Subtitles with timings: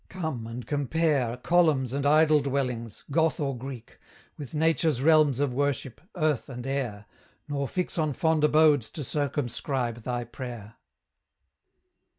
[0.09, 3.99] Come, and compare Columns and idol dwellings, Goth or Greek,
[4.35, 7.05] With Nature's realms of worship, earth and air,
[7.47, 10.73] Nor fix on fond abodes to circumscribe thy prayer!